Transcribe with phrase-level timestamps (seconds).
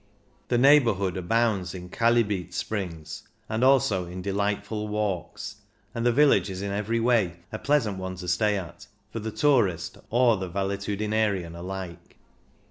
[0.47, 5.57] The neighbourhood abounds in chalybeate springs and also in delightful walks,
[5.93, 9.29] and the village is in every way a pleasant one to stay at, for the
[9.29, 12.15] tourist or the valetudinarian alike.